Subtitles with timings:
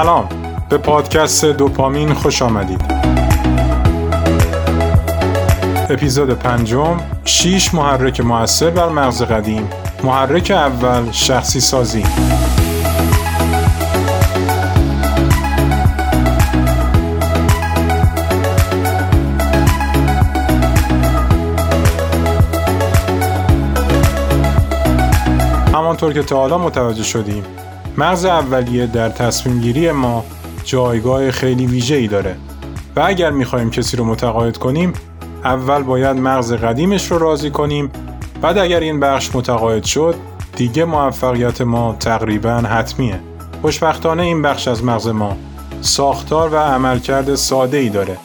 [0.00, 0.28] سلام.
[0.68, 2.80] به پادکست دوپامین خوش آمدید.
[5.90, 9.68] اپیزود پنجم شیش محرک موثر بر مغز قدیم.
[10.04, 12.04] محرک اول شخصی سازی.
[25.74, 27.44] همانطور که تا حالا متوجه شدیم
[27.98, 30.24] مغز اولیه در تصمیم گیری ما
[30.64, 32.36] جایگاه خیلی ویژه ای داره
[32.96, 34.92] و اگر می‌خوایم کسی رو متقاعد کنیم
[35.44, 37.90] اول باید مغز قدیمش رو راضی کنیم.
[38.42, 40.14] بعد اگر این بخش متقاعد شد
[40.56, 43.20] دیگه موفقیت ما تقریبا حتمیه.
[43.62, 45.36] خوشبختانه این بخش از مغز ما
[45.80, 48.16] ساختار و عملکرد ساده ای داره.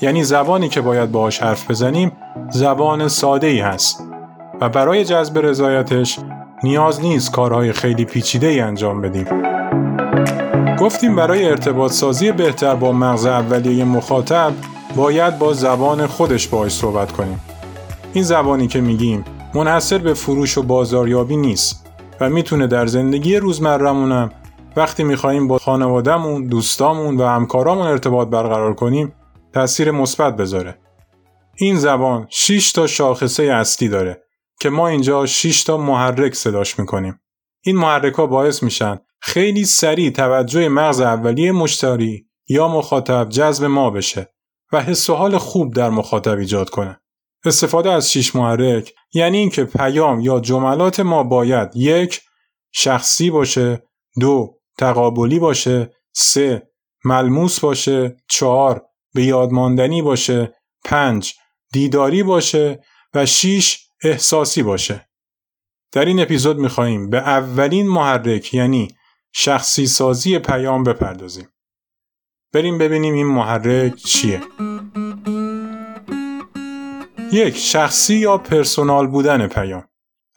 [0.00, 2.12] یعنی زبانی که باید باهاش حرف بزنیم
[2.50, 4.02] زبان ساده ای هست.
[4.60, 6.18] و برای جذب رضایتش
[6.64, 9.26] نیاز نیست کارهای خیلی پیچیده ای انجام بدیم.
[10.76, 14.52] گفتیم برای ارتباط سازی بهتر با مغز اولیه مخاطب
[14.96, 17.40] باید با زبان خودش باهاش صحبت کنیم.
[18.12, 21.86] این زبانی که میگیم منحصر به فروش و بازاریابی نیست
[22.20, 24.30] و می‌تونه در زندگی روزمرهمونم
[24.76, 29.12] وقتی میخواییم با خانوادهمون، دوستامون و همکارامون ارتباط برقرار کنیم
[29.52, 30.78] تاثیر مثبت بذاره.
[31.56, 34.21] این زبان 6 تا شاخصه اصلی داره
[34.62, 37.20] که ما اینجا 6 تا محرک صداش می‌کنیم.
[37.64, 43.90] این محرک ها باعث میشن خیلی سریع توجه مغز اولیه مشتری یا مخاطب جذب ما
[43.90, 44.34] بشه
[44.72, 47.00] و حس و حال خوب در مخاطب ایجاد کنه.
[47.44, 52.20] استفاده از 6 محرک یعنی اینکه پیام یا جملات ما باید یک
[52.72, 53.82] شخصی باشه،
[54.20, 56.62] دو تقابلی باشه، سه
[57.04, 58.82] ملموس باشه، چهار
[59.14, 60.54] به یادماندنی باشه،
[60.84, 61.34] پنج
[61.72, 62.82] دیداری باشه
[63.14, 65.08] و 6 احساسی باشه.
[65.92, 68.88] در این اپیزود میخواییم به اولین محرک یعنی
[69.32, 71.48] شخصی سازی پیام بپردازیم.
[72.52, 74.40] بریم ببینیم این محرک چیه.
[77.32, 79.84] یک شخصی یا پرسونال بودن پیام.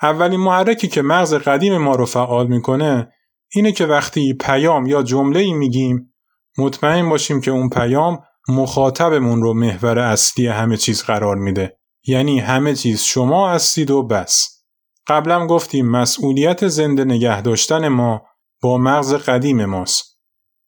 [0.02, 3.12] اولین محرکی که مغز قدیم ما رو فعال می‌کنه
[3.56, 6.14] اینه که وقتی پیام یا جمله ای میگیم
[6.58, 11.78] مطمئن باشیم که اون پیام مخاطبمون رو محور اصلی همه چیز قرار میده
[12.08, 14.64] یعنی همه چیز شما هستید و بس.
[15.08, 18.22] قبلا گفتیم مسئولیت زنده نگه داشتن ما
[18.62, 20.20] با مغز قدیم ماست.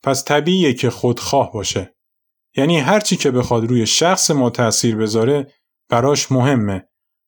[0.03, 1.95] پس طبیعیه که خودخواه باشه.
[2.57, 5.47] یعنی هرچی که بخواد روی شخص ما تأثیر بذاره
[5.89, 6.87] براش مهمه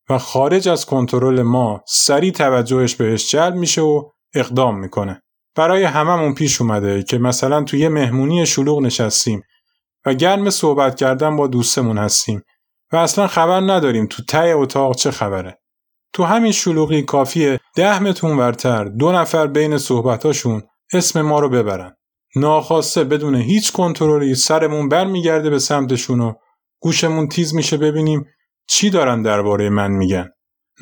[0.09, 5.21] و خارج از کنترل ما سریع توجهش بهش جلب میشه و اقدام می‌کنه.
[5.55, 9.41] برای هممون پیش اومده که مثلا توی مهمونی شلوغ نشستیم
[10.05, 12.41] و گرم صحبت کردن با دوستمون هستیم
[12.91, 15.59] و اصلا خبر نداریم تو ته اتاق چه خبره.
[16.13, 20.63] تو همین شلوغی کافیه ده متون ورتر دو نفر بین صحبتاشون
[20.93, 21.95] اسم ما رو ببرن.
[22.35, 26.33] ناخواسته بدون هیچ کنترلی سرمون برمیگرده به سمتشون و
[26.79, 28.25] گوشمون تیز میشه ببینیم
[28.67, 30.29] چی دارن درباره من میگن.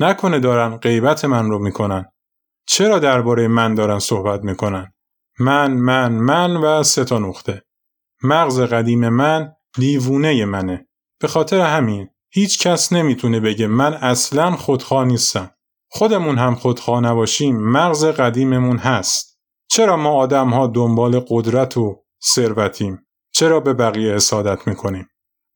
[0.00, 2.04] نکنه دارن غیبت من رو می‌کنن.
[2.66, 4.92] چرا درباره من دارن صحبت می‌کنن؟
[5.40, 7.62] من من من و سه تا نقطه.
[8.22, 10.87] مغز قدیم من دیوونه منه.
[11.20, 15.50] به خاطر همین هیچ کس نمی‌تونه بگه من اصلا خودخواه نیستم.
[15.90, 19.38] خودمون هم خودخواه نباشیم مغز قدیممون هست.
[19.70, 25.08] چرا ما آدم ها دنبال قدرت و ثروتیم؟ چرا به بقیه حسادت می‌کنیم؟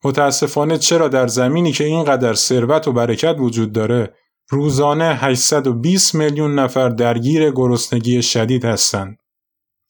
[0.05, 4.15] متاسفانه چرا در زمینی که اینقدر ثروت و برکت وجود داره
[4.49, 9.19] روزانه 820 میلیون نفر درگیر گرسنگی شدید هستند؟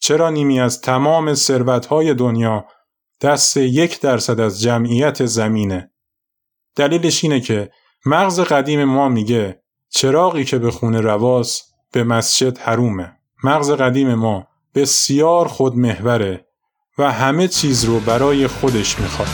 [0.00, 2.65] چرا نیمی از تمام ثروتهای دنیا
[3.22, 5.91] دست یک درصد از جمعیت زمینه.
[6.77, 7.71] دلیلش اینه که
[8.06, 11.62] مغز قدیم ما میگه چراغی که به خونه رواس
[11.93, 13.12] به مسجد حرومه.
[13.44, 16.46] مغز قدیم ما بسیار خودمحوره
[16.99, 19.29] و همه چیز رو برای خودش می‌خواد.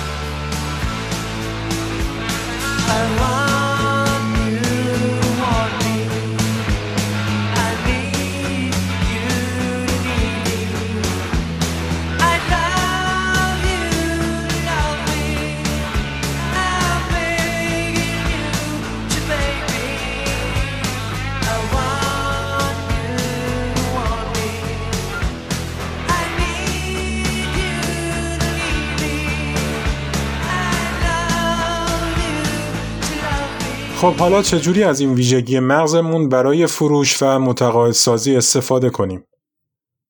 [34.00, 39.25] خب حالا چجوری از این ویژگی مغزمون برای فروش و متقاعد سازی استفاده کنیم؟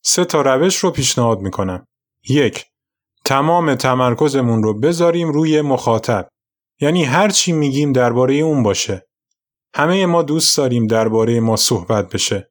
[0.04, 1.86] سه تا روش رو پیشنهاد می‌کنم.
[2.28, 2.64] یک،
[3.24, 6.28] تمام تمرکزمون رو بذاریم روی مخاطب.
[6.80, 9.06] یعنی هر چی میگیم درباره اون باشه.
[9.74, 12.50] همه ما دوست داریم درباره ما صحبت بشه.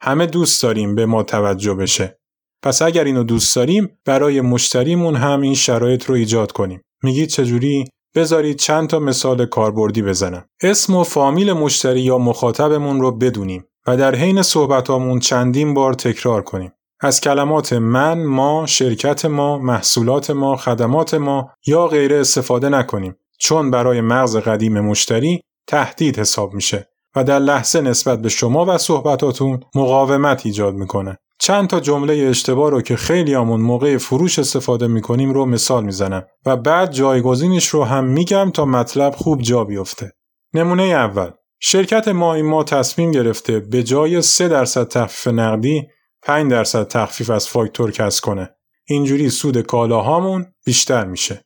[0.00, 2.18] همه دوست داریم به ما توجه بشه.
[2.62, 6.82] پس اگر اینو دوست داریم برای مشتریمون هم این شرایط رو ایجاد کنیم.
[7.02, 10.44] میگید چجوری؟ بذارید چند تا مثال کاربردی بزنم.
[10.62, 16.42] اسم و فامیل مشتری یا مخاطبمون رو بدونیم و در حین صحبتامون چندین بار تکرار
[16.42, 16.72] کنیم.
[17.00, 23.70] از کلمات من، ما، شرکت ما، محصولات ما، خدمات ما یا غیره استفاده نکنیم چون
[23.70, 29.60] برای مغز قدیم مشتری تهدید حساب میشه و در لحظه نسبت به شما و صحبتاتون
[29.74, 31.18] مقاومت ایجاد می‌کنه.
[31.44, 36.26] چند تا جمله اشتباه رو که خیلی همون موقع فروش استفاده می‌کنیم رو مثال می‌زنم
[36.46, 40.12] و بعد جایگزینش رو هم میگم تا مطلب خوب جا بیفته.
[40.54, 41.30] نمونه اول
[41.60, 45.88] شرکت ما این ما تصمیم گرفته به جای 3 درصد تخفیف نقدی
[46.22, 48.50] 5 درصد تخفیف از فاکتور کسب کنه.
[48.88, 51.44] اینجوری سود کالاهامون بیشتر میشه.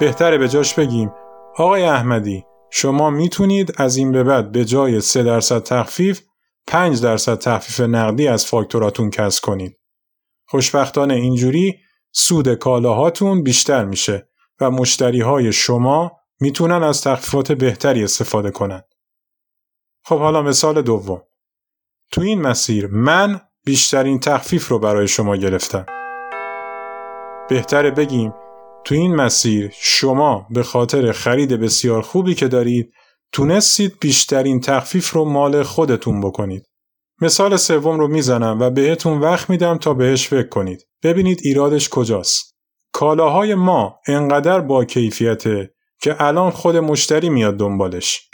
[0.00, 1.10] بهتره به جاش بگیم
[1.56, 6.20] آقای احمدی شما می‌تونید از این به بعد به جای 3 درصد تخفیف
[6.68, 9.78] 5 درصد تخفیف نقدی از فاکتوراتون کسب کنید.
[10.46, 11.78] خوشبختانه اینجوری
[12.12, 14.28] سود کالاهاتون بیشتر میشه
[14.60, 18.84] و مشتری های شما می‌تونن از تخفیفات بهتری استفاده کنند.
[20.04, 21.22] خب حالا مثال دوم.
[22.12, 25.86] تو این مسیر من بیشترین تخفیف رو برای شما گرفتم.
[27.48, 28.32] بهتره بگیم
[28.84, 32.92] تو این مسیر شما به خاطر خرید بسیار خوبی که دارید
[33.32, 36.64] تونستید بیشترین تخفیف رو مال خودتون بکنید.
[37.20, 40.86] مثال سوم رو می‌زنم و بهتون وقت میدم تا بهش فکر کنید.
[41.02, 42.54] ببینید ایرادش کجاست.
[42.92, 48.27] کالاهای ما انقدر با کیفیته که الان خود مشتری میاد دنبالش.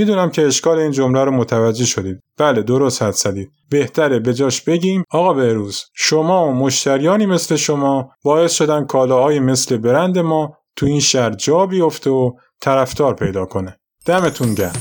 [0.00, 2.20] می‌دونم که اشکال این جمله رو متوجه شدید.
[2.38, 3.50] بله درست حد زدید.
[3.70, 9.76] بهتره به جاش بگیم آقا بهروز شما و مشتریانی مثل شما باعث شدن کالاهای مثل
[9.76, 13.76] برند ما تو این شهر جا بیفته و طرفدار پیدا کنه.
[14.06, 14.72] دمتون گرم.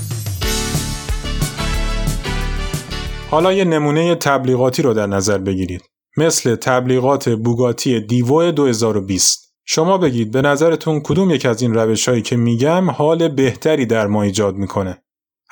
[3.32, 5.82] حالا یه نمونه تبلیغاتی رو در نظر بگیرید.
[6.18, 9.54] مثل تبلیغات بوگاتی دیوو 2020.
[9.66, 14.08] شما بگید به نظرتون کدوم یک از این روش هایی که میگم حال بهتری در
[14.08, 15.04] ما ایجاد می‌کنه.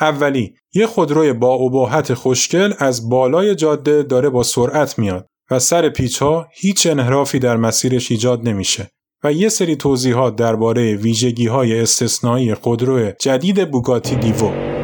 [0.02, 5.90] اولی یه خودروی با اباحت خوشگل از بالای جاده داره با سرعت میاد و سر
[5.90, 8.90] پیچ ها هیچ انحرافی در مسیرش ایجاد نمیشه
[9.24, 14.77] و یه سری توضیحات درباره ویژگی های استثنایی خودرو جدید بوگاتی دیوو.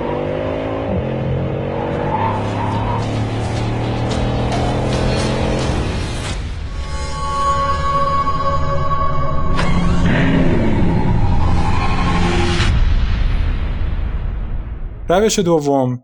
[15.09, 16.03] روش دوم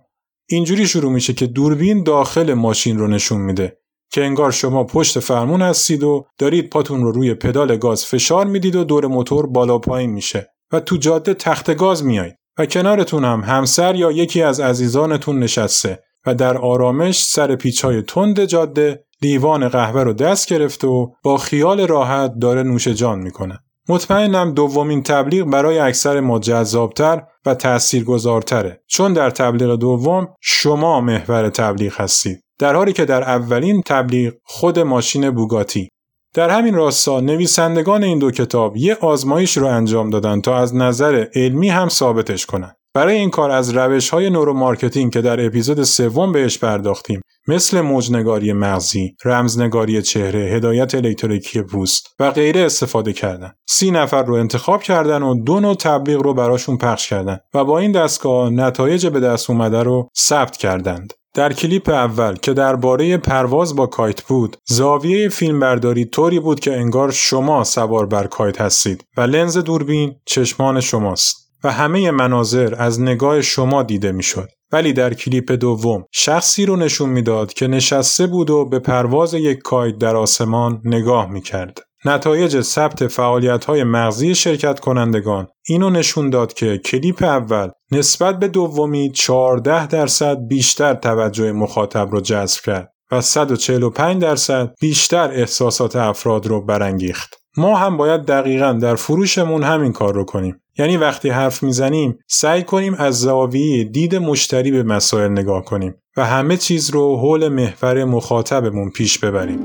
[0.49, 3.77] اینجوری شروع میشه که دوربین داخل ماشین رو نشون میده
[4.11, 8.75] که انگار شما پشت فرمون هستید و دارید پاتون رو روی پدال گاز فشار می‌دید
[8.75, 13.41] و دور موتور بالا پایین میشه و تو جاده تخت گاز میایید و کنارتون هم
[13.41, 20.03] همسر یا یکی از عزیزانتون نشسته و در آرامش سر پیچهای تند جاده لیوان قهوه
[20.03, 23.59] رو دست گرفته و با خیال راحت داره نوش جان می‌کنه.
[23.89, 28.81] مطمئنم دومین تبلیغ برای اکثر ما جذابتر و تاثیرگذارتره.
[28.87, 32.43] چون در تبلیغ دوم شما محور تبلیغ هستید.
[32.59, 35.89] در حالی که در اولین تبلیغ خود ماشین بوگاتی.
[36.33, 41.25] در همین راستا نویسندگان این دو کتاب یه آزمایش رو انجام دادن تا از نظر
[41.35, 42.75] علمی هم ثابتش کنن.
[42.99, 48.53] برای این کار از روش های neuromarketing که در اپیزود سوم بهش پرداختیم مثل موجنگاری
[48.53, 53.51] مغزی، رمزنگاری چهره، هدایت الکتریکی پوست و غیره استفاده کردن.
[53.69, 57.79] سی نفر رو انتخاب کردن و دو نوع تبلیغ رو براشون پخش کردن و با
[57.79, 61.13] این دستگاه نتایج به دست اومده رو ثبت کردند.
[61.35, 67.11] در کلیپ اول که درباره پرواز با کایت بود، زاویه فیلمبرداری طوری بود که انگار
[67.11, 71.48] شما سوار بر کایت هستید و لنز دوربین چشمان شماست.
[71.63, 74.47] و همه مناظر از نگاه شما دیده می‌شد.
[74.71, 79.57] ولی در کلیپ دوم شخصی رو نشون می‌داد که نشسته بود و به پرواز یک
[79.57, 81.79] کاید در آسمان نگاه می‌کرد.
[82.05, 88.47] نتایج ثبت فعالیت های مغزی شرکت کنندگان اینو نشون داد که کلیپ اول نسبت به
[88.47, 96.47] دومی 14 درصد بیشتر توجه مخاطب رو جذب کرد و 145 درصد بیشتر احساسات افراد
[96.47, 97.38] رو برانگیخت.
[97.57, 100.61] ما هم باید دقیقا در فروشمون همین کار رو کنیم.
[100.77, 106.25] یعنی وقتی حرف می‌زنیم سعی کنیم از زاویه دید مشتری به مسائل نگاه کنیم و
[106.25, 109.59] همه چیز رو حول محور مخاطبمون پیش ببریم.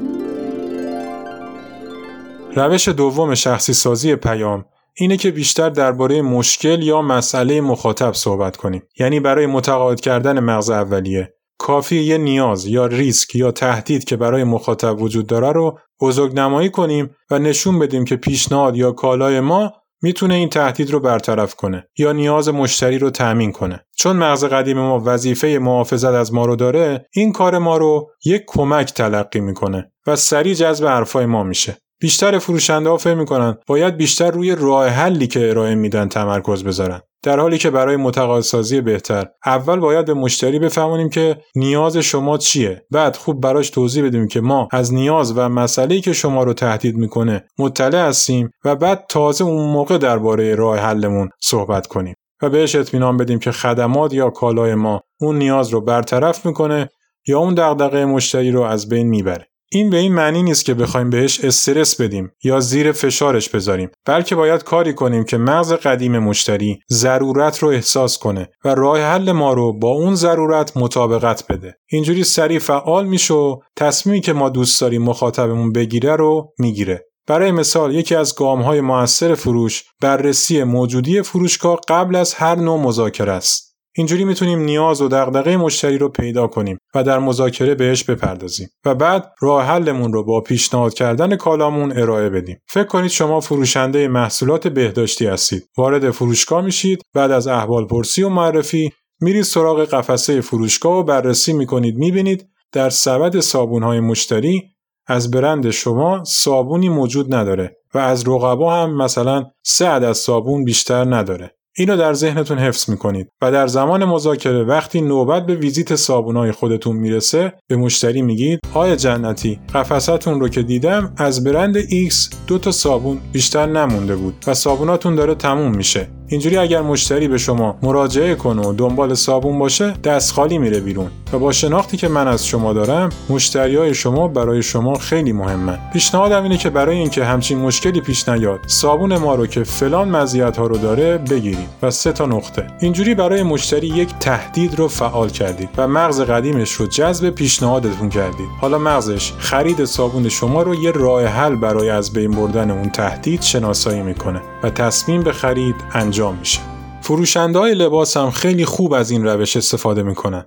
[2.56, 4.64] روش دوم شخصی سازی پیام
[4.96, 8.82] اینه که بیشتر درباره مشکل یا مسئله مخاطب صحبت کنیم.
[8.98, 14.44] یعنی برای متقاعد کردن مغز اولیه کافی یه نیاز یا ریسک یا تهدید که برای
[14.44, 19.72] مخاطب وجود داره رو بزرگ نمایی کنیم و نشون بدیم که پیشنهاد یا کالای ما
[20.02, 23.84] می‌تونه این تهدید رو برطرف کنه یا نیاز مشتری رو تأمین کنه.
[23.96, 28.42] چون مغز قدیم ما وظیفه محافظت از ما رو داره این کار ما رو یک
[28.46, 31.76] کمک تلقی می‌کنه و سریع جذب حرفای ما میشه.
[32.00, 37.00] بیشتر فروشنده ها فکر می‌کنن باید بیشتر روی راه حلی که ارائه میدن تمرکز بذارن.
[37.22, 42.82] در حالی که برای متقاعدسازی بهتر اول باید به مشتری بفهمونیم که نیاز شما چیه.
[42.90, 46.96] بعد خوب براش توضیح بدیم که ما از نیاز و مسئله‌ای که شما رو تهدید
[46.96, 52.74] می‌کنه مطلع هستیم و بعد تازه اون موقع درباره راه حلمون صحبت کنیم و بهش
[52.74, 56.88] اطمینان بدیم که خدمات یا کالای ما اون نیاز رو برطرف می‌کنه
[57.28, 59.46] یا اون دغدغه مشتری رو از بین می‌بره.
[59.74, 64.34] این به این معنی نیست که بخوایم بهش استرس بدیم یا زیر فشارش بذاریم بلکه
[64.34, 69.52] باید کاری کنیم که مغز قدیم مشتری ضرورت رو احساس کنه و راه حل ما
[69.52, 71.74] رو با اون ضرورت مطابقت بده.
[71.92, 77.06] اینجوری سریع فعال میشه و تصمیمی که ما دوست داریم مخاطبمون بگیره رو می‌گیره.
[77.26, 82.80] برای مثال یکی از گام های موثر فروش بررسی موجودی فروشگاه قبل از هر نوع
[82.80, 83.63] مذاکره است.
[83.96, 88.94] اینجوری می‌تونیم نیاز و دغدغه مشتری رو پیدا کنیم و در مذاکره بهش بپردازیم و
[88.94, 92.56] بعد راه حلمون رو با پیشنهاد کردن کالامون ارائه بدیم.
[92.68, 95.68] فکر کنید شما فروشنده محصولات بهداشتی هستید.
[95.76, 101.52] وارد فروشگاه میشید بعد از احوال پرسی و معرفی میرید سراغ قفسه فروشگاه و بررسی
[101.52, 104.62] می‌کنید می‌بینید در سبد صابونهای مشتری
[105.06, 111.04] از برند شما صابونی موجود نداره و از رقبا هم مثلا سه عدد صابون بیشتر
[111.14, 111.56] نداره.
[111.76, 116.96] اینو در ذهنتون حفظ می‌کنید و در زمان مذاکره وقتی نوبت به ویزیت صابونای خودتون
[116.96, 122.72] می‌رسه به مشتری میگید آیا جنتی قفستون رو که دیدم از برند X دو تا
[122.72, 126.08] صابون بیشتر نمونده بود و صابوناتون داره تموم میشه.
[126.28, 131.10] اینجوری اگر مشتری به شما مراجعه کنه و دنبال صابون باشه دست خالی میره بیرون.
[131.32, 135.78] و با شناختی که من از شما دارم مشتری های شما برای شما خیلی مهمن.
[135.92, 140.56] پیشنهادم اینه که برای اینکه همچین مشکلی پیش نیاد صابون ما رو که فلان مزیت
[140.56, 142.66] ها رو داره بگیرید و سه تا نقطه.
[142.80, 148.48] اینجوری برای مشتری یک تهدید رو فعال کردید و مغز قدیمش رو جذب پیشنهادتون کردید.
[148.60, 153.42] حالا مغزش خرید صابون شما رو یه راه حل برای از بین بردن اون تهدید
[153.42, 154.40] شناسایی می‌کنه.
[154.64, 156.60] و تصمیم به خرید انجام میشه.
[157.02, 160.46] فروشنده های لباس هم خیلی خوب از این روش استفاده می‌کنن.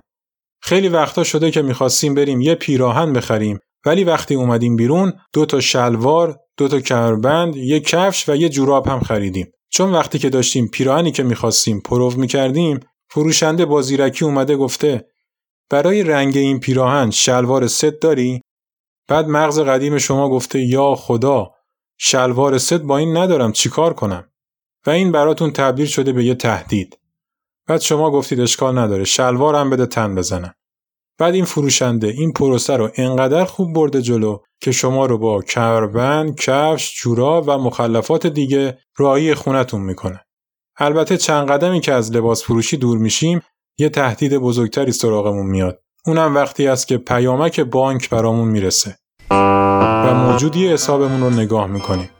[0.62, 5.60] خیلی وقتا شده که می‌خواستیم بریم یه پیراهن بخریم ولی وقتی اومدیم بیرون دو تا
[5.60, 9.52] شلوار، دو تا کمربند، یه کفش و یه جوراب هم خریدیم.
[9.70, 15.04] چون وقتی که داشتیم پیراهنی که می‌خواستیم پرو می‌کردیم فروشنده با زیرکی اومده گفته
[15.70, 18.40] برای رنگ این پیراهن شلوار ست داری؟
[19.08, 21.57] بعد مغز قدیم شما گفته یا خدا
[21.98, 24.24] شلوار ست با این ندارم چیکار کنم؟
[24.86, 26.98] و این براتون تبدیل شده به یه تهدید.
[27.66, 30.54] بعد شما گفتید اشکال نداره شلوارم بده تن بزنم.
[31.18, 36.34] بعد این فروشنده این پروسه رو انقدر خوب برده جلو که شما رو با کربن،
[36.34, 40.24] کفش، جورا و مخلفات دیگه راهی خونتون می‌کنه.
[40.76, 43.40] البته چند قدمی که از لباس فروشی دور میشیم
[43.78, 45.82] یه تهدید بزرگتری سراغمون میاد.
[46.06, 48.98] اونم وقتی است که پیامک بانک برامون می‌رسه
[50.14, 52.10] موجودی حسابمون رو نگاه می‌کنیم.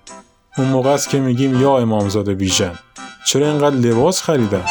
[0.58, 2.78] اون موقع است که میگیم یا امامزاده بیژن
[3.26, 4.64] چرا اینقدر لباس خریدن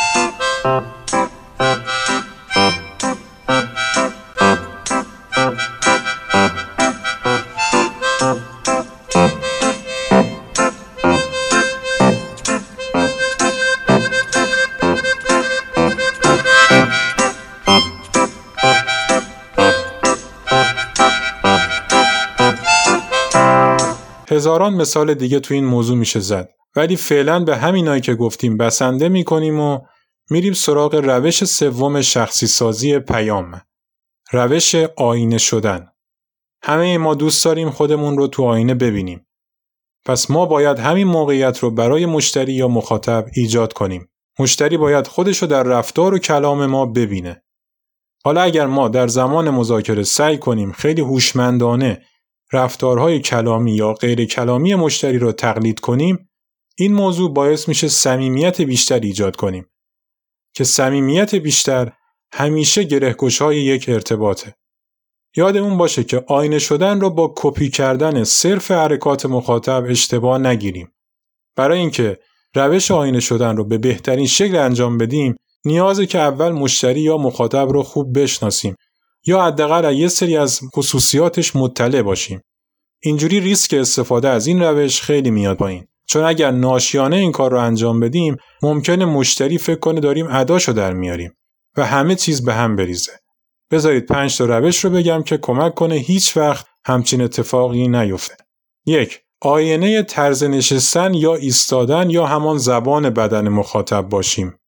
[24.57, 26.49] هزاران مثال دیگه تو این موضوع میشه زد.
[26.75, 29.79] ولی فعلا به همینایی که گفتیم بسنده می‌کنیم و
[30.29, 33.61] میریم سراغ روش سوم شخصی سازی پیام.
[34.31, 35.87] روش آینه شدن.
[36.63, 39.27] همه ما دوست داریم خودمون رو تو آینه ببینیم.
[40.05, 44.09] پس ما باید همین موقعیت رو برای مشتری یا مخاطب ایجاد کنیم.
[44.39, 47.43] مشتری باید خودش رو در رفتار و کلام ما ببینه.
[48.23, 52.01] حالا اگر ما در زمان مذاکره سعی کنیم خیلی هوشمندانه
[52.53, 56.29] رفتارهای کلامی یا غیر کلامی مشتری را تقلید کنیم
[56.77, 59.65] این موضوع باعث میشه صمیمیت بیشتر ایجاد کنیم.
[60.53, 61.91] که صمیمیت بیشتر
[62.33, 64.55] همیشه گرهگشای یک ارتباطه.
[65.35, 70.91] یادمون باشه که آینه شدن را با کپی کردن صرف حرکات مخاطب اشتباه نگیریم.
[71.55, 72.19] برای اینکه
[72.55, 75.35] روش آینه شدن رو به بهترین شکل انجام بدیم
[75.65, 78.75] نیازه که اول مشتری یا مخاطب رو خوب بشناسیم.
[79.27, 82.41] یا حداقل یه سری از خصوصیاتش مطلع باشیم.
[83.03, 85.87] اینجوری ریسک استفاده از این روش خیلی میاد پایین.
[86.07, 90.93] چون اگر ناشیانه این کار رو انجام بدیم ممکنه مشتری فکر کنه داریم اداشو در
[90.93, 91.33] میاریم
[91.77, 93.11] و همه چیز به هم بریزه.
[93.71, 98.37] بذارید پنج تا روش رو بگم که کمک کنه هیچ وقت همچین اتفاقی نیفته.
[98.85, 104.59] یک آینه طرز نشستن یا ایستادن یا همان زبان بدن مخاطب باشیم.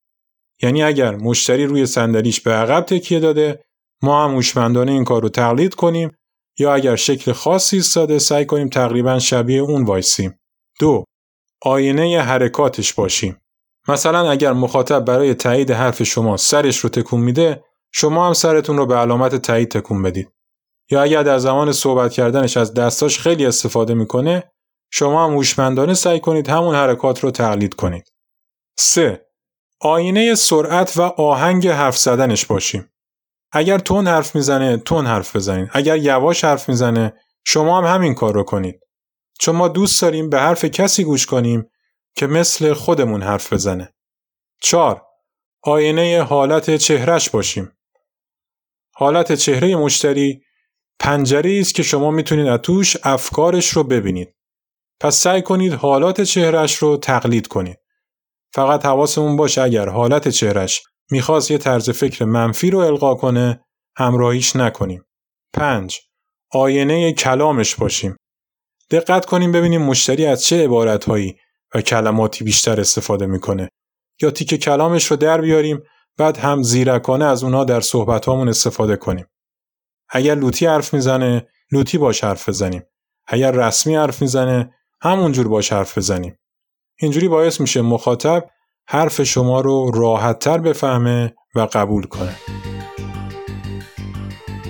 [0.61, 3.59] یعنی اگر مشتری روی صندلیش به عقب تکیه داده
[4.01, 6.11] ما هم هوشمندانه این کار رو تقلید کنیم
[6.59, 10.39] یا اگر شکل خاصی ایستاده سعی کنیم تقریبا شبیه اون وایسیم.
[10.79, 11.03] دو
[11.61, 13.41] آینه حرکاتش باشیم.
[13.87, 18.85] مثلا اگر مخاطب برای تایید حرف شما سرش رو تکون میده شما هم سرتون رو
[18.85, 20.31] به علامت تایید تکون بدید.
[20.91, 24.51] یا اگر در زمان صحبت کردنش از دستاش خیلی استفاده می‌کنه
[24.91, 28.11] شما هم هوشمندانه سعی کنید همون حرکات رو تقلید کنید.
[28.79, 29.25] 3.
[29.81, 32.91] آینه سرعت و آهنگ حرف زدنش باشیم.
[33.51, 35.69] اگر تون حرف می‌زنه تون حرف بزنید.
[35.73, 37.13] اگر یواش حرف می‌زنه
[37.45, 38.79] شما هم همین کار رو کنید.
[39.39, 41.69] چون ما دوست داریم به حرف کسی گوش کنیم
[42.15, 43.93] که مثل خودمون حرف بزنه.
[44.61, 45.01] 4.
[45.61, 47.71] آینه حالت چهرش باشیم.
[48.95, 50.41] حالت چهره مشتری
[50.99, 54.35] پنجره است که شما می‌تونید از توش افکارش رو ببینید.
[54.99, 57.77] پس سعی کنید حالات چهرش رو تقلید کنید.
[58.53, 63.65] فقط حواسمون باشه اگر حالت چهرش می‌خواست یه طرز فکر منفی رو القا کنه
[63.97, 65.05] همراهیش نکنیم.
[65.53, 66.01] 5.
[66.51, 68.15] آینه کلامش باشیم.
[68.91, 71.37] دقت کنیم ببینیم مشتری از چه عبارتهایی
[71.75, 73.69] و کلماتی بیشتر استفاده می‌کنه
[74.21, 75.83] یا تیک کلامش رو در بیاریم
[76.17, 79.25] بعد هم زیرکانه از اونها در صحبتامون استفاده کنیم.
[80.09, 82.83] اگر لوتی حرف می‌زنه لوتی باش حرف بزنیم.
[83.27, 86.39] اگر رسمی حرف می‌زنه همونجور باش حرف بزنیم.
[86.99, 88.49] اینجوری باعث میشه مخاطب
[88.91, 92.35] حرف شما رو راحتتر بفهمه و قبول کنه.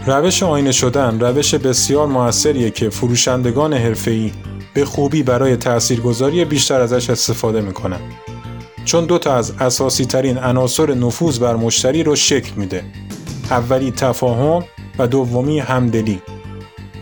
[0.06, 4.32] روش آینه شدن روش بسیار موثریه که فروشندگان حرفه‌ای
[4.74, 8.00] به خوبی برای تاثیرگذاری بیشتر ازش استفاده می‌کنن.
[8.86, 12.84] چون دو تا از اساسی ترین عناصر نفوذ بر مشتری رو شکل میده.
[13.52, 14.64] اولی تفاهم
[15.00, 16.22] و دومی همدلی.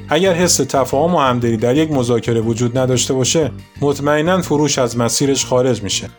[0.10, 3.52] اگر حس تفاهم و همدلی در یک مذاکره وجود نداشته باشه،
[3.82, 6.10] مطمئنا فروش از مسیرش خارج میشه.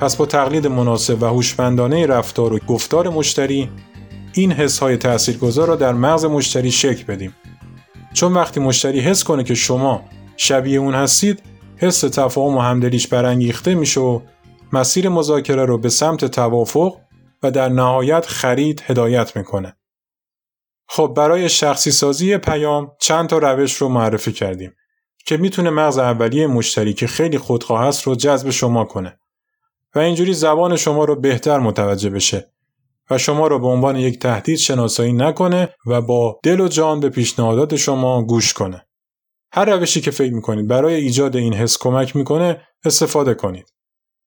[0.00, 3.70] پس با تقلید مناسب و هوشمندانه رفتار و گفتار مشتری
[4.32, 7.36] این حس های تاثیرگذار را در مغز مشتری شکل بدیم.
[8.14, 10.02] چون وقتی مشتری حس کنه که شما
[10.36, 11.42] شبیه اون هستید،
[11.76, 14.20] حس تفاهم و همدلیش برانگیخته میشه و
[14.72, 16.96] مسیر مذاکره رو به سمت توافق
[17.42, 19.76] و در نهایت خرید هدایت می‌کنه.
[20.88, 24.72] خب برای شخصی سازی پیام چند تا روش رو معرفی کردیم
[25.26, 29.18] که می‌تونه مغز اولیه مشتری که خیلی خودخواه است رو جذب شما کنه
[29.96, 32.52] و اینجوری زبان شما رو بهتر متوجه بشه
[33.10, 37.08] و شما رو به عنوان یک تهدید شناسایی نکنه و با دل و جان به
[37.08, 38.86] پیشنهادات شما گوش کنه.
[39.52, 43.72] هر روشی که فکر می‌کنید برای ایجاد این حس کمک می‌کنه استفاده کنید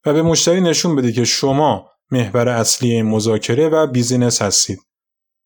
[0.05, 4.79] و به مشتری نشون بدید که شما محور اصلی مذاکره و بیزینس هستید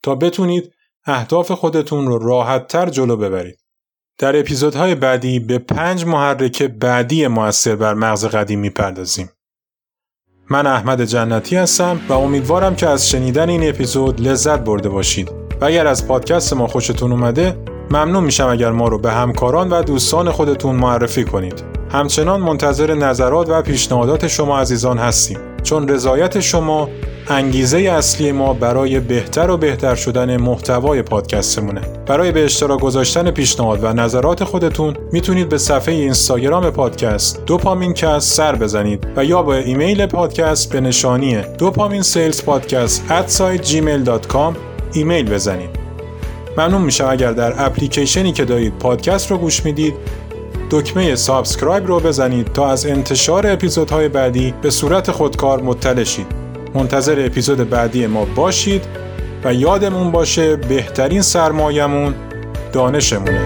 [0.03, 0.71] تا بتونید
[1.05, 3.59] اهداف خودتون رو راحت تر جلو ببرید.
[4.17, 9.29] در اپیزودهای بعدی به پنج محرک بعدی موثر بر مغز قدیم می‌پردازیم.
[10.49, 15.65] من احمد جنتی هستم و امیدوارم که از شنیدن این اپیزود لذت برده باشید و
[15.65, 17.57] اگر از پادکست ما خوشتون اومده
[17.91, 21.63] ممنون میشم اگر ما رو به همکاران و دوستان خودتون معرفی کنید.
[21.91, 26.89] همچنان منتظر نظرات و پیشنهادات شما عزیزان هستیم چون رضایت شما
[27.27, 31.81] انگیزه اصلی ما برای بهتر و بهتر شدن محتوای پادکستمونه.
[32.07, 38.33] برای به اشتراک گذاشتن پیشنهاد و نظرات خودتون می‌تونید به صفحه اینستاگرام پادکست دوپامین کست
[38.33, 44.55] سر بزنید و یا با ایمیل پادکست به نشانی dopamine sales podcast gmail.com
[44.93, 45.69] ایمیل بزنید.
[46.57, 49.93] ممنون میشم اگر در اپلیکیشنی که دارید پادکست رو گوش می‌دید
[50.71, 56.42] دکمه سابسکرایب رو بزنید تا از انتشار اپیزودهای بعدی به صورت خودکار مطلع شید.
[56.73, 58.81] منتظر اپیزود بعدی ما باشید
[59.43, 62.15] و یادمون باشه بهترین سرمایمون
[62.73, 63.41] دانشمونه.